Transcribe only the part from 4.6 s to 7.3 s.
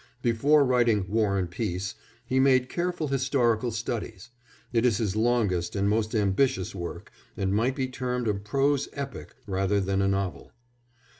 it is his longest and most ambitious work,